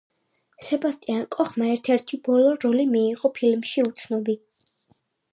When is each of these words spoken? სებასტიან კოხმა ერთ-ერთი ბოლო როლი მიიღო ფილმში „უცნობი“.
სებასტიან 0.67 1.25
კოხმა 1.35 1.67
ერთ-ერთი 1.73 2.17
ბოლო 2.27 2.53
როლი 2.63 2.85
მიიღო 2.93 3.31
ფილმში 3.35 3.85
„უცნობი“. 3.91 4.35